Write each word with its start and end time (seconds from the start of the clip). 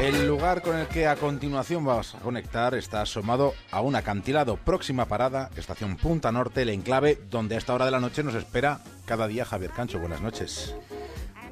El 0.00 0.26
lugar 0.26 0.60
con 0.60 0.76
el 0.76 0.88
que 0.88 1.06
a 1.06 1.14
continuación 1.14 1.84
vamos 1.84 2.14
a 2.14 2.18
conectar 2.18 2.74
está 2.74 3.02
asomado 3.02 3.54
a 3.70 3.80
un 3.80 3.94
acantilado. 3.94 4.56
Próxima 4.56 5.06
parada, 5.06 5.50
estación 5.56 5.96
Punta 5.96 6.32
Norte, 6.32 6.62
el 6.62 6.70
enclave, 6.70 7.18
donde 7.30 7.54
a 7.54 7.58
esta 7.58 7.74
hora 7.74 7.84
de 7.84 7.92
la 7.92 8.00
noche 8.00 8.24
nos 8.24 8.34
espera 8.34 8.80
cada 9.06 9.28
día 9.28 9.44
Javier 9.44 9.70
Cancho. 9.70 10.00
Buenas 10.00 10.20
noches. 10.20 10.74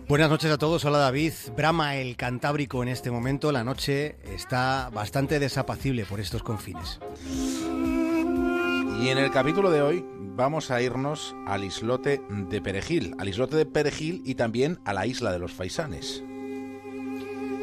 Buenas 0.09 0.29
noches 0.29 0.51
a 0.51 0.59
todos, 0.59 0.85
hola 0.85 0.99
David. 0.99 1.33
Brama 1.57 1.95
el 1.97 2.17
Cantábrico 2.17 2.83
en 2.83 2.89
este 2.89 3.13
momento, 3.13 3.53
la 3.53 3.63
noche 3.63 4.17
está 4.25 4.91
bastante 4.93 5.39
desapacible 5.39 6.05
por 6.05 6.19
estos 6.19 6.43
confines. 6.43 6.99
Y 9.01 9.09
en 9.09 9.19
el 9.19 9.31
capítulo 9.31 9.71
de 9.71 9.83
hoy 9.83 10.05
vamos 10.19 10.73
a 10.73 10.83
irnos 10.83 11.35
al 11.47 11.63
islote 11.63 12.21
de 12.29 12.61
Perejil, 12.61 13.15
al 13.19 13.29
islote 13.29 13.57
de 13.57 13.67
Perejil 13.67 14.21
y 14.27 14.35
también 14.35 14.81
a 14.85 14.93
la 14.93 15.07
isla 15.07 15.31
de 15.31 15.39
los 15.39 15.53
Faisanes. 15.53 16.25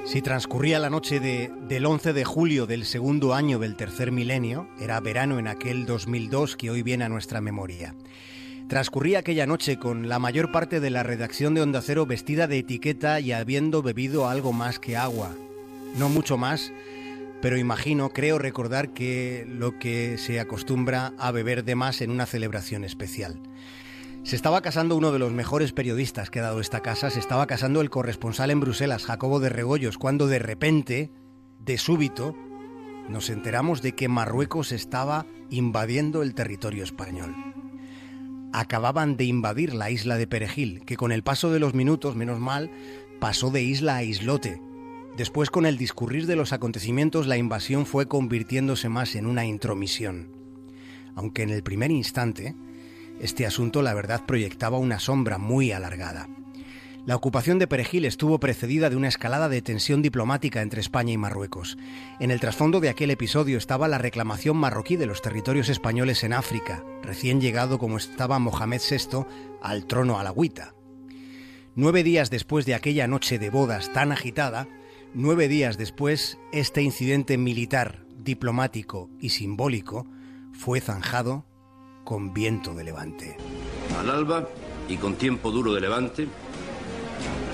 Si 0.10 0.24
transcurría 0.24 0.80
la 0.80 0.90
noche 0.90 1.20
de, 1.20 1.52
del 1.68 1.86
11 1.86 2.14
de 2.14 2.26
julio 2.26 2.66
del 2.66 2.86
segundo 2.86 3.36
año 3.36 3.60
del 3.60 3.76
tercer 3.76 4.12
milenio, 4.12 4.68
era 4.80 5.00
verano 5.02 5.38
en 5.38 5.48
aquel 5.48 5.86
2002 5.86 6.56
que 6.56 6.72
hoy 6.72 6.82
viene 6.82 7.04
a 7.04 7.10
nuestra 7.10 7.42
memoria. 7.42 7.94
Transcurría 8.68 9.20
aquella 9.20 9.46
noche 9.46 9.78
con 9.78 10.10
la 10.10 10.18
mayor 10.18 10.52
parte 10.52 10.80
de 10.80 10.90
la 10.90 11.04
redacción 11.04 11.54
de 11.54 11.62
Onda 11.62 11.84
Cero 11.84 12.08
vestida 12.08 12.48
de 12.48 12.58
etiqueta 12.58 13.20
y 13.20 13.34
habiendo 13.34 13.84
bebido 13.84 14.28
algo 14.28 14.52
más 14.52 14.80
que 14.80 14.98
agua. 14.98 15.36
No 15.96 16.10
mucho 16.10 16.38
más, 16.38 16.72
pero 17.40 17.60
imagino, 17.60 18.10
creo 18.10 18.40
recordar 18.40 18.96
que 18.96 19.46
lo 19.48 19.78
que 19.78 20.18
se 20.18 20.40
acostumbra 20.40 21.14
a 21.20 21.30
beber 21.30 21.64
de 21.64 21.76
más 21.76 22.02
en 22.02 22.10
una 22.10 22.26
celebración 22.26 22.84
especial. 22.84 23.40
Se 24.24 24.36
estaba 24.36 24.62
casando 24.62 24.96
uno 24.96 25.12
de 25.12 25.20
los 25.20 25.32
mejores 25.32 25.72
periodistas 25.72 26.30
que 26.30 26.40
ha 26.40 26.44
dado 26.44 26.60
esta 26.60 26.82
casa, 26.82 27.10
se 27.10 27.20
estaba 27.20 27.48
casando 27.48 27.82
el 27.82 27.90
corresponsal 27.90 28.52
en 28.52 28.60
Bruselas, 28.60 29.06
Jacobo 29.06 29.40
de 29.40 29.50
Regoyos, 29.50 29.98
cuando 29.98 30.28
de 30.28 30.40
repente, 30.40 31.12
de 31.60 31.78
súbito, 31.78 32.36
nos 33.08 33.30
enteramos 33.30 33.82
de 33.82 33.94
que 33.94 34.08
Marruecos 34.08 34.72
estaba 34.72 35.26
invadiendo 35.50 36.22
el 36.22 36.36
territorio 36.36 36.84
español. 36.84 37.34
Acababan 38.52 39.16
de 39.16 39.24
invadir 39.24 39.74
la 39.74 39.90
isla 39.90 40.18
de 40.18 40.28
Perejil, 40.28 40.84
que 40.86 40.98
con 40.98 41.12
el 41.12 41.24
paso 41.24 41.50
de 41.50 41.60
los 41.60 41.74
minutos, 41.74 42.16
menos 42.16 42.40
mal, 42.40 42.70
pasó 43.20 43.50
de 43.52 43.64
isla 43.64 43.96
a 43.96 44.04
islote. 44.04 44.62
Después, 45.18 45.50
con 45.50 45.66
el 45.66 45.78
discurrir 45.78 46.28
de 46.28 46.36
los 46.36 46.54
acontecimientos, 46.54 47.26
la 47.26 47.38
invasión 47.38 47.86
fue 47.86 48.08
convirtiéndose 48.08 48.90
más 48.90 49.16
en 49.16 49.26
una 49.26 49.46
intromisión. 49.46 50.36
Aunque 51.16 51.44
en 51.44 51.50
el 51.50 51.64
primer 51.64 51.90
instante, 51.90 52.56
este 53.20 53.46
asunto, 53.46 53.82
la 53.82 53.94
verdad, 53.94 54.26
proyectaba 54.26 54.78
una 54.78 55.00
sombra 55.00 55.38
muy 55.38 55.72
alargada. 55.72 56.28
La 57.06 57.16
ocupación 57.16 57.60
de 57.60 57.68
Perejil 57.68 58.06
estuvo 58.06 58.40
precedida 58.40 58.90
de 58.90 58.96
una 58.96 59.08
escalada 59.08 59.50
de 59.50 59.62
tensión 59.62 60.02
diplomática 60.02 60.62
entre 60.62 60.82
España 60.82 61.14
y 61.14 61.18
Marruecos. 61.18 61.78
En 62.20 62.30
el 62.30 62.40
trasfondo 62.40 62.82
de 62.82 62.90
aquel 62.90 63.10
episodio 63.10 63.58
estaba 63.58 63.88
la 63.88 63.98
reclamación 63.98 64.58
marroquí 64.58 64.96
de 64.96 65.06
los 65.06 65.22
territorios 65.22 65.70
españoles 65.70 66.24
en 66.24 66.34
África, 66.34 66.84
recién 67.02 67.42
llegado 67.42 67.80
como 67.80 67.98
estaba 67.98 68.38
Mohamed 68.38 68.82
VI 68.88 69.26
al 69.62 69.86
trono 69.86 70.20
alagüita. 70.20 70.76
Nueve 71.74 72.04
días 72.04 72.30
después 72.30 72.66
de 72.66 72.76
aquella 72.76 73.08
noche 73.08 73.40
de 73.40 73.50
bodas 73.50 73.92
tan 73.94 74.12
agitada, 74.12 74.68
nueve 75.14 75.48
días 75.48 75.78
después, 75.78 76.38
este 76.52 76.82
incidente 76.82 77.38
militar, 77.38 78.06
diplomático 78.18 79.10
y 79.20 79.30
simbólico 79.30 80.06
fue 80.52 80.82
zanjado 80.82 81.46
con 82.10 82.34
viento 82.34 82.74
de 82.74 82.84
levante. 82.84 83.38
Al 84.00 84.10
alba 84.10 84.50
y 84.88 84.98
con 84.98 85.14
tiempo 85.14 85.52
duro 85.52 85.76
de 85.76 85.82
levante, 85.82 86.28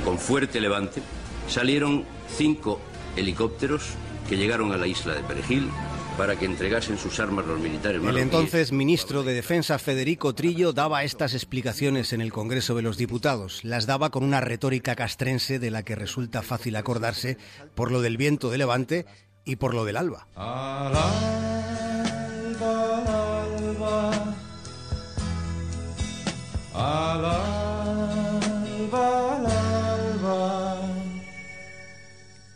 con 0.06 0.18
fuerte 0.18 0.62
levante, 0.62 1.02
salieron 1.50 2.06
cinco 2.38 2.80
helicópteros 3.18 3.84
que 4.30 4.38
llegaron 4.38 4.72
a 4.72 4.78
la 4.78 4.88
isla 4.88 5.14
de 5.14 5.24
Perejil 5.24 5.70
para 6.18 6.40
que 6.40 6.46
entregasen 6.46 6.98
sus 6.98 7.20
armas 7.20 7.46
los 7.46 7.60
militares 7.60 8.02
El 8.02 8.18
entonces 8.18 8.72
ministro 8.72 9.24
de 9.24 9.34
Defensa 9.34 9.78
Federico 9.78 10.34
Trillo 10.34 10.72
daba 10.72 11.04
estas 11.04 11.34
explicaciones 11.34 12.14
en 12.14 12.22
el 12.22 12.32
Congreso 12.32 12.76
de 12.76 12.82
los 12.82 12.96
Diputados. 12.96 13.60
Las 13.66 13.88
daba 13.88 14.10
con 14.10 14.24
una 14.24 14.40
retórica 14.40 14.96
castrense 14.96 15.60
de 15.60 15.70
la 15.70 15.84
que 15.84 15.96
resulta 15.96 16.42
fácil 16.44 16.78
acordarse 16.78 17.38
por 17.76 17.92
lo 17.92 18.00
del 18.00 18.16
viento 18.16 18.50
de 18.50 18.58
levante 18.58 19.06
y 19.44 19.58
por 19.58 19.74
lo 19.74 19.84
del 19.84 19.98
alba. 19.98 20.28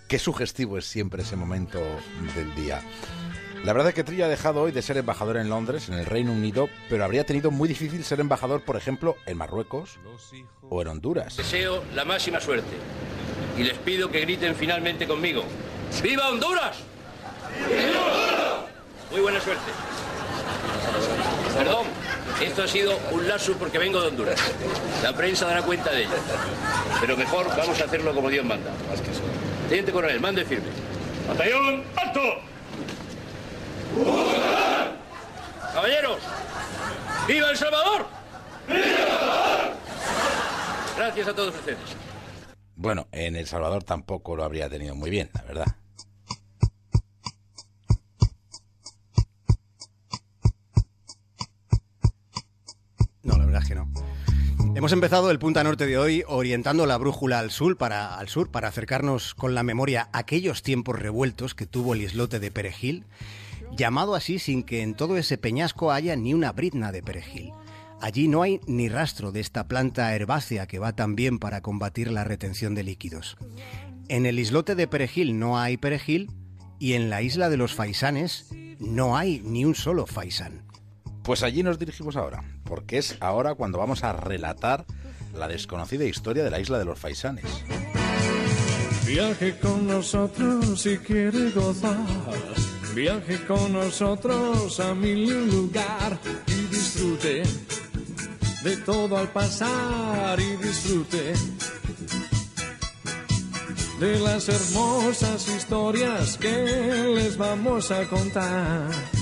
Qué 0.09 0.17
sugestivo 0.17 0.79
es 0.79 0.85
siempre 0.85 1.21
ese 1.21 1.35
momento 1.35 1.79
del 2.35 2.55
día. 2.55 2.81
La 3.63 3.73
verdad 3.73 3.89
es 3.89 3.93
que 3.93 4.03
Trillo 4.03 4.25
ha 4.25 4.27
dejado 4.27 4.63
hoy 4.63 4.71
de 4.71 4.81
ser 4.81 4.97
embajador 4.97 5.37
en 5.37 5.49
Londres, 5.49 5.87
en 5.87 5.93
el 5.93 6.07
Reino 6.07 6.31
Unido, 6.31 6.67
pero 6.89 7.03
habría 7.05 7.27
tenido 7.27 7.51
muy 7.51 7.69
difícil 7.69 8.03
ser 8.03 8.19
embajador, 8.19 8.65
por 8.65 8.75
ejemplo, 8.75 9.17
en 9.27 9.37
Marruecos 9.37 9.99
o 10.67 10.81
en 10.81 10.87
Honduras. 10.87 11.37
Deseo 11.37 11.83
la 11.93 12.05
máxima 12.05 12.39
suerte 12.39 12.75
y 13.55 13.61
les 13.61 13.77
pido 13.77 14.09
que 14.09 14.21
griten 14.21 14.55
finalmente 14.55 15.05
conmigo. 15.05 15.43
¡Viva 16.01 16.27
Honduras! 16.29 16.77
¡Viva 17.67 18.05
Honduras! 18.05 18.71
Muy 19.11 19.21
buena 19.21 19.39
suerte. 19.39 19.71
Perdón, 21.55 21.85
esto 22.41 22.63
ha 22.63 22.67
sido 22.67 22.97
un 23.11 23.27
lazo 23.27 23.53
porque 23.59 23.77
vengo 23.77 24.01
de 24.01 24.07
Honduras. 24.07 24.39
La 25.03 25.15
prensa 25.15 25.45
dará 25.45 25.61
cuenta 25.61 25.91
de 25.91 26.05
ello. 26.05 26.15
Pero 26.99 27.15
mejor 27.15 27.47
vamos 27.55 27.79
a 27.79 27.83
hacerlo 27.83 28.15
como 28.15 28.27
Dios 28.31 28.43
manda. 28.43 28.71
Teniente 29.69 29.91
coronel, 29.91 30.19
mande 30.19 30.43
firme. 30.45 30.65
Batallón, 31.27 31.83
alto. 31.95 32.19
Caballeros, 35.73 36.17
¡viva 37.27 37.51
El 37.51 37.57
Salvador! 37.57 38.07
¡Viva! 38.67 39.75
Gracias 40.97 41.27
a 41.27 41.35
todos 41.35 41.53
ustedes. 41.53 41.77
Bueno, 42.75 43.07
en 43.11 43.35
El 43.35 43.45
Salvador 43.45 43.83
tampoco 43.83 44.35
lo 44.35 44.43
habría 44.43 44.67
tenido 44.69 44.95
muy 44.95 45.11
bien, 45.11 45.29
la 45.35 45.43
verdad. 45.43 45.75
No, 53.21 53.37
la 53.37 53.45
verdad 53.45 53.61
es 53.61 53.67
que 53.67 53.75
no. 53.75 53.87
Hemos 54.79 54.93
empezado 54.93 55.29
el 55.29 55.39
Punta 55.39 55.61
Norte 55.61 55.85
de 55.87 55.97
hoy 55.97 56.23
orientando 56.25 56.85
la 56.85 56.97
brújula 56.97 57.39
al 57.39 57.51
sur 57.51 57.75
para, 57.75 58.15
al 58.15 58.29
sur 58.29 58.49
para 58.49 58.69
acercarnos 58.69 59.35
con 59.35 59.53
la 59.53 59.61
memoria 59.61 60.07
a 60.13 60.19
aquellos 60.19 60.63
tiempos 60.63 60.97
revueltos 60.97 61.53
que 61.53 61.65
tuvo 61.65 61.95
el 61.95 62.01
islote 62.01 62.39
de 62.39 62.49
Perejil, 62.49 63.03
llamado 63.75 64.15
así 64.15 64.39
sin 64.39 64.63
que 64.63 64.81
en 64.81 64.95
todo 64.95 65.17
ese 65.17 65.37
peñasco 65.37 65.91
haya 65.91 66.15
ni 66.15 66.33
una 66.33 66.53
brizna 66.53 66.93
de 66.93 67.03
perejil. 67.03 67.51
Allí 67.99 68.29
no 68.29 68.41
hay 68.41 68.61
ni 68.67 68.87
rastro 68.87 69.33
de 69.33 69.41
esta 69.41 69.67
planta 69.67 70.15
herbácea 70.15 70.65
que 70.65 70.79
va 70.79 70.95
tan 70.95 71.13
bien 71.13 71.39
para 71.39 71.59
combatir 71.59 72.09
la 72.09 72.23
retención 72.23 72.73
de 72.73 72.83
líquidos. 72.83 73.35
En 74.07 74.25
el 74.25 74.39
islote 74.39 74.75
de 74.75 74.87
Perejil 74.87 75.37
no 75.37 75.59
hay 75.59 75.75
perejil 75.75 76.31
y 76.79 76.93
en 76.93 77.09
la 77.09 77.21
isla 77.21 77.49
de 77.49 77.57
los 77.57 77.75
faisanes 77.75 78.47
no 78.79 79.17
hay 79.17 79.41
ni 79.43 79.65
un 79.65 79.75
solo 79.75 80.05
faisán. 80.05 80.68
Pues 81.29 81.43
allí 81.43 81.61
nos 81.61 81.77
dirigimos 81.77 82.15
ahora, 82.15 82.43
porque 82.63 82.97
es 82.97 83.15
ahora 83.19 83.53
cuando 83.53 83.77
vamos 83.77 84.03
a 84.03 84.13
relatar 84.13 84.87
la 85.35 85.47
desconocida 85.47 86.03
historia 86.05 86.43
de 86.43 86.49
la 86.49 86.59
isla 86.59 86.79
de 86.79 86.85
los 86.85 86.97
faisanes. 86.97 87.45
Viaje 89.05 89.55
con 89.59 89.85
nosotros 89.85 90.81
si 90.81 90.97
quiere 90.97 91.51
gozar. 91.51 91.99
Viaje 92.95 93.45
con 93.45 93.73
nosotros 93.73 94.79
a 94.79 94.95
mil 94.95 95.51
lugar 95.51 96.17
y 96.47 96.65
disfrute 96.65 97.43
de 98.63 98.77
todo 98.77 99.15
al 99.15 99.27
pasar 99.27 100.39
y 100.39 100.55
disfrute 100.55 101.33
de 103.99 104.19
las 104.19 104.49
hermosas 104.49 105.47
historias 105.47 106.39
que 106.39 107.13
les 107.13 107.37
vamos 107.37 107.91
a 107.91 108.03
contar. 108.05 109.18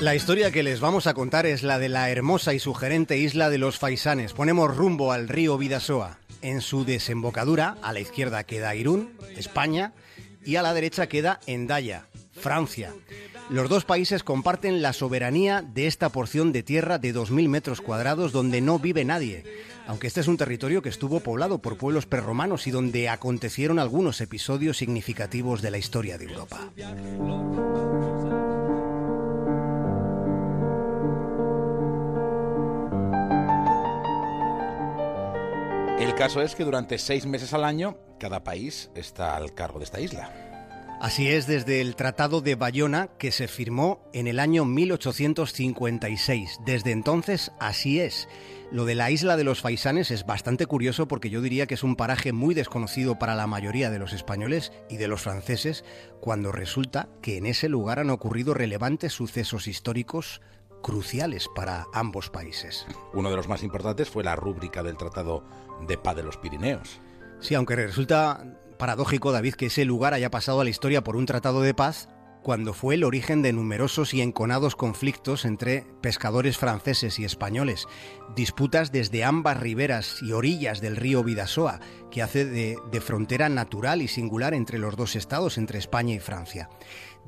La 0.00 0.14
historia 0.14 0.50
que 0.50 0.62
les 0.62 0.80
vamos 0.80 1.06
a 1.06 1.12
contar 1.12 1.44
es 1.44 1.62
la 1.62 1.78
de 1.78 1.90
la 1.90 2.08
hermosa 2.08 2.54
y 2.54 2.58
sugerente 2.58 3.18
isla 3.18 3.50
de 3.50 3.58
los 3.58 3.78
Faisanes. 3.78 4.32
Ponemos 4.32 4.74
rumbo 4.74 5.12
al 5.12 5.28
río 5.28 5.58
Vidasoa. 5.58 6.18
En 6.40 6.62
su 6.62 6.86
desembocadura, 6.86 7.76
a 7.82 7.92
la 7.92 8.00
izquierda 8.00 8.44
queda 8.44 8.74
Irún, 8.74 9.10
España, 9.36 9.92
y 10.42 10.56
a 10.56 10.62
la 10.62 10.72
derecha 10.72 11.06
queda 11.06 11.38
Endaya, 11.46 12.06
Francia. 12.32 12.94
Los 13.50 13.68
dos 13.68 13.84
países 13.84 14.22
comparten 14.22 14.80
la 14.80 14.94
soberanía 14.94 15.60
de 15.60 15.86
esta 15.86 16.08
porción 16.08 16.50
de 16.52 16.62
tierra 16.62 16.98
de 16.98 17.14
2.000 17.14 17.48
metros 17.48 17.82
cuadrados 17.82 18.32
donde 18.32 18.62
no 18.62 18.78
vive 18.78 19.04
nadie, 19.04 19.44
aunque 19.86 20.06
este 20.06 20.20
es 20.20 20.28
un 20.28 20.38
territorio 20.38 20.80
que 20.80 20.88
estuvo 20.88 21.20
poblado 21.20 21.58
por 21.58 21.76
pueblos 21.76 22.06
prerromanos 22.06 22.66
y 22.66 22.70
donde 22.70 23.10
acontecieron 23.10 23.78
algunos 23.78 24.22
episodios 24.22 24.78
significativos 24.78 25.60
de 25.60 25.70
la 25.72 25.78
historia 25.78 26.16
de 26.16 26.24
Europa. 26.24 26.70
Caso 36.20 36.42
es 36.42 36.54
que 36.54 36.64
durante 36.64 36.98
seis 36.98 37.24
meses 37.24 37.54
al 37.54 37.64
año 37.64 37.96
cada 38.18 38.44
país 38.44 38.90
está 38.94 39.36
al 39.36 39.54
cargo 39.54 39.78
de 39.78 39.86
esta 39.86 40.00
isla. 40.00 40.30
Así 41.00 41.30
es 41.30 41.46
desde 41.46 41.80
el 41.80 41.96
Tratado 41.96 42.42
de 42.42 42.56
Bayona 42.56 43.08
que 43.18 43.32
se 43.32 43.48
firmó 43.48 44.02
en 44.12 44.26
el 44.26 44.38
año 44.38 44.66
1856. 44.66 46.60
Desde 46.66 46.90
entonces 46.90 47.52
así 47.58 48.00
es. 48.00 48.28
Lo 48.70 48.84
de 48.84 48.96
la 48.96 49.10
isla 49.10 49.38
de 49.38 49.44
los 49.44 49.62
Faisanes 49.62 50.10
es 50.10 50.26
bastante 50.26 50.66
curioso 50.66 51.08
porque 51.08 51.30
yo 51.30 51.40
diría 51.40 51.66
que 51.66 51.72
es 51.72 51.82
un 51.82 51.96
paraje 51.96 52.34
muy 52.34 52.54
desconocido 52.54 53.18
para 53.18 53.34
la 53.34 53.46
mayoría 53.46 53.88
de 53.88 53.98
los 53.98 54.12
españoles 54.12 54.72
y 54.90 54.98
de 54.98 55.08
los 55.08 55.22
franceses 55.22 55.86
cuando 56.20 56.52
resulta 56.52 57.08
que 57.22 57.38
en 57.38 57.46
ese 57.46 57.70
lugar 57.70 57.98
han 57.98 58.10
ocurrido 58.10 58.52
relevantes 58.52 59.14
sucesos 59.14 59.68
históricos 59.68 60.42
cruciales 60.80 61.48
para 61.54 61.86
ambos 61.92 62.30
países. 62.30 62.86
Uno 63.12 63.30
de 63.30 63.36
los 63.36 63.48
más 63.48 63.62
importantes 63.62 64.08
fue 64.08 64.24
la 64.24 64.36
rúbrica 64.36 64.82
del 64.82 64.96
Tratado 64.96 65.44
de 65.86 65.98
Paz 65.98 66.16
de 66.16 66.22
los 66.22 66.36
Pirineos. 66.36 67.00
Sí, 67.40 67.54
aunque 67.54 67.76
resulta 67.76 68.58
paradójico, 68.78 69.30
David, 69.30 69.54
que 69.54 69.66
ese 69.66 69.84
lugar 69.84 70.14
haya 70.14 70.30
pasado 70.30 70.60
a 70.60 70.64
la 70.64 70.70
historia 70.70 71.04
por 71.04 71.16
un 71.16 71.26
tratado 71.26 71.60
de 71.60 71.74
paz 71.74 72.08
cuando 72.42 72.72
fue 72.72 72.94
el 72.94 73.04
origen 73.04 73.42
de 73.42 73.52
numerosos 73.52 74.14
y 74.14 74.22
enconados 74.22 74.74
conflictos 74.74 75.44
entre 75.44 75.84
pescadores 76.00 76.56
franceses 76.56 77.18
y 77.18 77.24
españoles, 77.24 77.86
disputas 78.34 78.92
desde 78.92 79.24
ambas 79.24 79.60
riberas 79.60 80.22
y 80.22 80.32
orillas 80.32 80.80
del 80.80 80.96
río 80.96 81.22
Vidasoa, 81.22 81.80
que 82.10 82.22
hace 82.22 82.46
de, 82.46 82.78
de, 82.90 83.00
frontera 83.00 83.48
natural 83.50 84.00
y 84.00 84.08
singular 84.08 84.54
entre 84.54 84.78
los 84.78 84.96
dos 84.96 85.16
estados, 85.16 85.58
entre 85.58 85.78
España 85.78 86.14
y 86.14 86.18
Francia. 86.18 86.70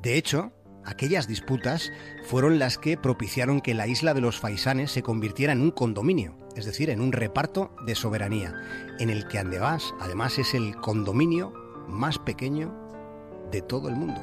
De 0.01 0.17
hecho, 0.17 0.53
aquellas 0.85 1.29
disputas 1.29 1.93
fueron 2.25 2.59
las 2.59 2.79
que 2.79 2.97
propiciaron 2.97 3.61
que 3.61 3.75
la 3.75 3.87
isla 3.87 4.15
de 4.15 4.21
los 4.21 4.39
Faisanes 4.39 4.91
se 4.91 5.03
convirtiera 5.03 5.53
en 5.53 5.61
un 5.61 5.71
condominio, 5.71 6.37
es 6.57 6.65
decir, 6.65 6.91
en 6.91 7.01
un 7.01 7.13
reparto 7.13 7.75
de 7.87 7.95
soberanía, 7.95 8.55
en 8.99 9.11
el 9.11 9.27
que 9.29 9.39
Andevás 9.39 9.95
además 10.01 10.39
es 10.39 10.55
el 10.55 10.77
condominio 10.77 11.53
más 11.89 12.19
pequeño 12.19 12.75
de 13.51 13.63
todo 13.63 13.89
el 13.89 13.97
mundo. 13.97 14.21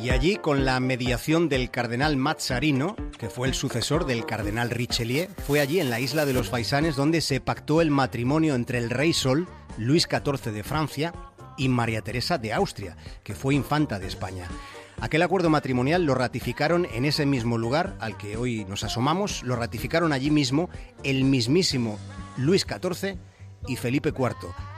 Y 0.00 0.10
allí, 0.10 0.36
con 0.36 0.64
la 0.64 0.80
mediación 0.80 1.48
del 1.48 1.70
cardenal 1.70 2.16
Mazzarino, 2.16 2.96
que 3.18 3.28
fue 3.28 3.48
el 3.48 3.54
sucesor 3.54 4.06
del 4.06 4.24
cardenal 4.24 4.70
Richelieu, 4.70 5.28
fue 5.46 5.60
allí 5.60 5.80
en 5.80 5.90
la 5.90 6.00
isla 6.00 6.24
de 6.24 6.32
los 6.32 6.48
Faisanes 6.48 6.96
donde 6.96 7.20
se 7.20 7.40
pactó 7.40 7.80
el 7.80 7.90
matrimonio 7.90 8.54
entre 8.54 8.78
el 8.78 8.90
rey 8.90 9.12
Sol, 9.12 9.48
Luis 9.76 10.08
XIV 10.10 10.52
de 10.52 10.62
Francia, 10.62 11.12
y 11.58 11.68
María 11.68 12.00
Teresa 12.00 12.38
de 12.38 12.52
Austria, 12.52 12.96
que 13.24 13.34
fue 13.34 13.54
infanta 13.54 13.98
de 13.98 14.06
España. 14.06 14.48
Aquel 15.00 15.22
acuerdo 15.22 15.50
matrimonial 15.50 16.04
lo 16.04 16.14
ratificaron 16.14 16.86
en 16.92 17.04
ese 17.04 17.26
mismo 17.26 17.58
lugar 17.58 17.96
al 18.00 18.16
que 18.16 18.36
hoy 18.36 18.64
nos 18.64 18.84
asomamos, 18.84 19.42
lo 19.42 19.56
ratificaron 19.56 20.12
allí 20.12 20.30
mismo 20.30 20.70
el 21.04 21.24
mismísimo 21.24 21.98
Luis 22.36 22.66
XIV 22.66 23.16
y 23.66 23.76
Felipe 23.76 24.10
IV, 24.10 24.34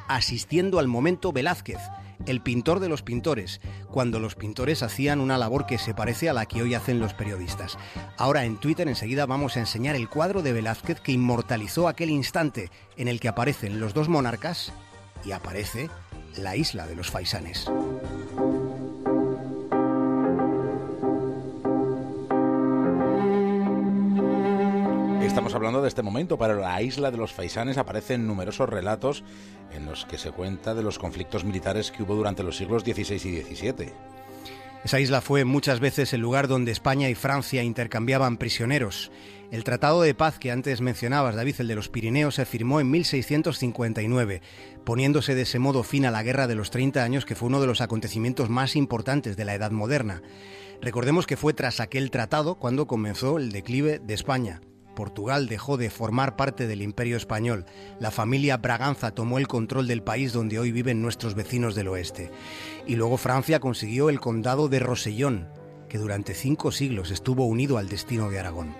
asistiendo 0.08 0.78
al 0.78 0.88
momento 0.88 1.32
Velázquez, 1.32 1.78
el 2.26 2.40
pintor 2.40 2.81
de 2.81 2.88
los 2.88 3.02
pintores, 3.02 3.61
cuando 3.90 4.20
los 4.20 4.34
pintores 4.34 4.82
hacían 4.82 5.20
una 5.20 5.38
labor 5.38 5.67
que 5.67 5.78
se 5.78 5.94
parece 5.94 6.28
a 6.28 6.32
la 6.32 6.46
que 6.46 6.62
hoy 6.62 6.75
hacen 6.75 7.00
los 7.00 7.14
periodistas. 7.14 7.78
Ahora 8.17 8.44
en 8.44 8.58
Twitter 8.58 8.88
enseguida 8.88 9.26
vamos 9.26 9.56
a 9.56 9.61
enseñar 9.61 9.96
el 9.96 10.08
cuadro 10.08 10.43
de 10.43 10.52
Velázquez 10.52 11.00
que 11.00 11.12
inmortalizó 11.12 11.88
aquel 11.88 12.11
instante 12.11 12.70
en 12.96 13.08
el 13.08 13.20
que 13.20 13.28
aparecen 13.28 13.81
los 13.81 13.94
dos 13.94 14.08
monarcas 14.08 14.72
y 15.25 15.32
aparece 15.32 15.90
la 16.37 16.56
isla 16.56 16.87
de 16.87 16.96
los 16.96 17.11
Faisanes. 17.11 17.70
Estamos 25.30 25.54
hablando 25.54 25.80
de 25.80 25.86
este 25.86 26.02
momento, 26.02 26.36
pero 26.36 26.56
la 26.56 26.82
isla 26.82 27.12
de 27.12 27.16
los 27.16 27.32
Faisanes 27.32 27.78
aparecen 27.78 28.26
numerosos 28.26 28.68
relatos 28.68 29.22
en 29.72 29.86
los 29.86 30.04
que 30.04 30.18
se 30.18 30.32
cuenta 30.32 30.74
de 30.74 30.82
los 30.82 30.98
conflictos 30.98 31.44
militares 31.44 31.92
que 31.92 32.02
hubo 32.02 32.16
durante 32.16 32.42
los 32.42 32.56
siglos 32.56 32.82
XVI 32.82 33.14
y 33.14 33.40
XVII. 33.40 33.92
Esa 34.84 34.98
isla 34.98 35.20
fue 35.20 35.44
muchas 35.44 35.78
veces 35.78 36.12
el 36.12 36.20
lugar 36.20 36.48
donde 36.48 36.72
España 36.72 37.08
y 37.08 37.14
Francia 37.14 37.62
intercambiaban 37.62 38.38
prisioneros. 38.38 39.12
El 39.52 39.62
Tratado 39.62 40.02
de 40.02 40.14
Paz 40.14 40.40
que 40.40 40.50
antes 40.50 40.80
mencionabas, 40.80 41.36
David, 41.36 41.54
el 41.60 41.68
de 41.68 41.76
los 41.76 41.88
Pirineos, 41.88 42.34
se 42.34 42.44
firmó 42.44 42.80
en 42.80 42.90
1659, 42.90 44.42
poniéndose 44.84 45.36
de 45.36 45.42
ese 45.42 45.60
modo 45.60 45.84
fin 45.84 46.06
a 46.06 46.10
la 46.10 46.24
Guerra 46.24 46.48
de 46.48 46.56
los 46.56 46.72
30 46.72 47.04
años, 47.04 47.24
que 47.24 47.36
fue 47.36 47.46
uno 47.46 47.60
de 47.60 47.68
los 47.68 47.80
acontecimientos 47.80 48.50
más 48.50 48.74
importantes 48.74 49.36
de 49.36 49.44
la 49.44 49.54
Edad 49.54 49.70
Moderna. 49.70 50.22
Recordemos 50.82 51.28
que 51.28 51.36
fue 51.36 51.54
tras 51.54 51.78
aquel 51.78 52.10
tratado 52.10 52.56
cuando 52.56 52.88
comenzó 52.88 53.38
el 53.38 53.52
declive 53.52 54.00
de 54.00 54.14
España. 54.14 54.60
Portugal 54.94 55.48
dejó 55.48 55.76
de 55.76 55.90
formar 55.90 56.37
parte 56.37 56.66
del 56.66 56.82
imperio 56.82 57.16
español. 57.16 57.64
La 57.98 58.10
familia 58.10 58.56
Braganza 58.56 59.12
tomó 59.12 59.38
el 59.38 59.48
control 59.48 59.87
del 59.87 60.02
país 60.02 60.32
donde 60.32 60.58
hoy 60.58 60.72
viven 60.72 61.02
nuestros 61.02 61.34
vecinos 61.34 61.75
del 61.75 61.88
oeste. 61.88 62.31
Y 62.87 62.96
luego 62.96 63.16
Francia 63.16 63.60
consiguió 63.60 64.10
el 64.10 64.20
condado 64.20 64.69
de 64.69 64.78
Rosellón, 64.78 65.48
que 65.88 65.98
durante 65.98 66.34
cinco 66.34 66.72
siglos 66.72 67.10
estuvo 67.10 67.46
unido 67.46 67.78
al 67.78 67.88
destino 67.88 68.31
de 68.31 68.38
Aragón. 68.38 68.75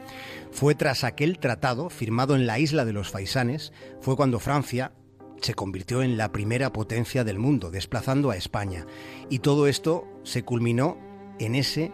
Fue 0.51 0.75
tras 0.75 1.05
aquel 1.05 1.39
tratado, 1.39 1.91
firmado 1.91 2.35
en 2.35 2.47
la 2.47 2.59
isla 2.59 2.85
de 2.85 2.93
los 2.93 3.11
Faisanes, 3.11 3.73
fue 4.01 4.17
cuando 4.17 4.41
Francia 4.41 4.93
se 5.41 5.55
convirtió 5.55 6.03
en 6.03 6.17
la 6.17 6.33
primera 6.33 6.73
potencia 6.73 7.25
del 7.25 7.39
mundo, 7.39 7.71
desplazando 7.71 8.31
a 8.31 8.37
España. 8.37 8.87
Y 9.29 9.39
todo 9.41 9.67
esto 9.67 10.07
se 10.23 10.43
culminó 10.43 10.99
en 11.39 11.55
ese 11.55 11.93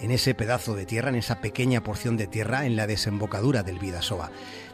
en 0.00 0.10
ese 0.10 0.34
pedazo 0.34 0.74
de 0.74 0.86
tierra, 0.86 1.08
en 1.10 1.16
esa 1.16 1.40
pequeña 1.40 1.82
porción 1.82 2.16
de 2.16 2.26
tierra 2.26 2.66
en 2.66 2.76
la 2.76 2.86
desembocadura 2.86 3.62
del 3.62 3.78
Vidasoa. 3.78 4.30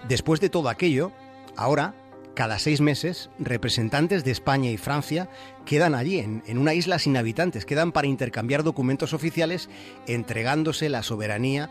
Después 0.09 0.41
de 0.41 0.50
todo 0.50 0.69
aquello, 0.69 1.12
ahora, 1.56 1.94
cada 2.35 2.59
seis 2.59 2.81
meses, 2.81 3.31
representantes 3.38 4.25
de 4.25 4.32
España 4.32 4.71
y 4.71 4.76
Francia 4.76 5.29
quedan 5.65 5.94
allí, 5.94 6.19
en, 6.19 6.43
en, 6.47 6.59
una 6.59 6.75
isla 6.75 6.99
sin 6.99 7.17
habitantes, 7.17 7.65
quedan 7.65 7.93
para 7.93 8.09
intercambiar 8.09 8.65
documentos 8.65 9.12
oficiales, 9.12 9.69
entregándose 10.06 10.88
la 10.88 11.03
soberanía 11.03 11.71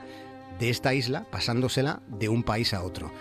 de 0.59 0.69
esta 0.69 0.93
isla, 0.93 1.25
pasándosela 1.31 2.01
de 2.07 2.29
un 2.29 2.43
país 2.43 2.73
a 2.73 2.83
otro. 2.83 3.11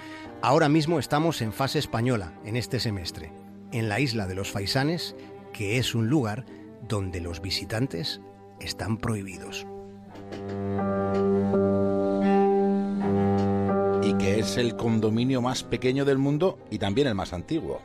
Ahora 0.40 0.68
mismo 0.68 0.98
estamos 0.98 1.42
en 1.42 1.52
fase 1.52 1.78
española, 1.78 2.32
en 2.44 2.56
este 2.56 2.80
semestre, 2.80 3.32
en 3.72 3.88
la 3.88 4.00
isla 4.00 4.26
de 4.26 4.34
los 4.34 4.50
Faisanes, 4.50 5.14
que 5.52 5.78
es 5.78 5.94
un 5.94 6.08
lugar 6.08 6.46
donde 6.88 7.20
los 7.20 7.40
visitantes 7.40 8.20
están 8.60 8.98
prohibidos. 8.98 9.66
Y 14.02 14.14
que 14.14 14.40
es 14.40 14.56
el 14.56 14.76
condominio 14.76 15.40
más 15.40 15.62
pequeño 15.62 16.04
del 16.04 16.18
mundo 16.18 16.58
y 16.70 16.78
también 16.78 17.08
el 17.08 17.14
más 17.14 17.32
antiguo. 17.32 17.80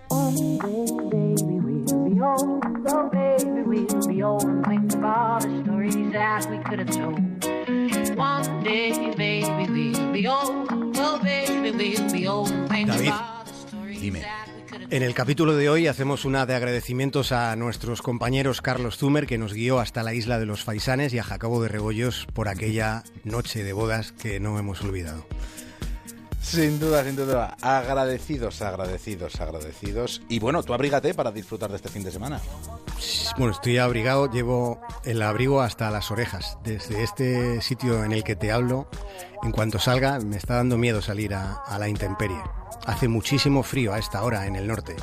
David, 12.86 13.12
dime. 14.00 14.47
En 14.90 15.04
el 15.04 15.14
capítulo 15.14 15.54
de 15.54 15.70
hoy 15.70 15.88
hacemos 15.88 16.24
una 16.24 16.46
de 16.46 16.56
agradecimientos 16.56 17.34
a 17.34 17.54
nuestros 17.58 18.02
compañeros 18.02 18.62
Carlos 18.62 18.98
Zumer, 18.98 19.28
que 19.28 19.38
nos 19.38 19.52
guió 19.52 19.80
hasta 19.80 20.02
la 20.02 20.14
isla 20.14 20.40
de 20.40 20.46
los 20.46 20.64
Faisanes, 20.64 21.14
y 21.14 21.20
a 21.20 21.24
Jacobo 21.24 21.62
de 21.62 21.68
Rebollos 21.68 22.26
por 22.34 22.48
aquella 22.48 23.04
noche 23.26 23.66
de 23.66 23.74
bodas 23.74 24.14
que 24.14 24.40
no 24.40 24.58
hemos 24.58 24.82
olvidado. 24.82 25.26
Sin 26.42 26.80
duda, 26.80 27.04
sin 27.04 27.18
duda. 27.18 27.58
Agradecidos, 27.62 28.62
agradecidos, 28.62 29.42
agradecidos. 29.42 30.22
Y 30.30 30.40
bueno, 30.40 30.64
tú 30.64 30.74
abrígate 30.74 31.14
para 31.14 31.34
disfrutar 31.34 31.70
de 31.70 31.76
este 31.76 31.90
fin 31.90 32.06
de 32.06 32.12
semana. 32.12 32.40
Bueno, 33.38 33.52
estoy 33.52 33.80
abrigado, 33.80 34.32
llevo 34.32 34.80
el 35.04 35.22
abrigo 35.22 35.60
hasta 35.60 35.92
las 35.92 36.12
orejas. 36.12 36.58
Desde 36.64 37.04
este 37.04 37.62
sitio 37.62 38.06
en 38.06 38.14
el 38.14 38.24
que 38.24 38.38
te 38.38 38.54
hablo, 38.54 38.90
en 39.44 39.52
cuanto 39.52 39.80
salga, 39.80 40.18
me 40.22 40.38
está 40.38 40.56
dando 40.56 40.78
miedo 40.78 41.02
salir 41.02 41.34
a, 41.34 41.56
a 41.56 41.78
la 41.78 41.90
intemperie. 41.90 42.42
Hace 42.88 43.10
muchísimo 43.10 43.64
frío 43.64 43.94
a 43.94 44.00
esta 44.00 44.24
hora 44.24 44.48
en 44.48 44.56
el 44.56 44.66
norte. 44.66 44.96